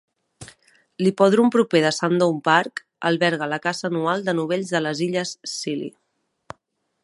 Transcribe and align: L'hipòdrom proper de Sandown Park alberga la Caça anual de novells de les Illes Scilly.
L'hipòdrom 1.07 1.51
proper 1.55 1.81
de 1.83 1.91
Sandown 1.97 2.39
Park 2.49 2.83
alberga 3.11 3.51
la 3.53 3.61
Caça 3.69 3.87
anual 3.91 4.27
de 4.31 4.37
novells 4.41 4.73
de 4.77 4.85
les 4.87 5.07
Illes 5.09 5.37
Scilly. 5.55 5.95